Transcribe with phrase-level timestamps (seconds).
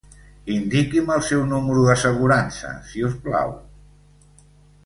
[0.53, 3.57] Indiqui'm el seu número d'assegurança si us plau.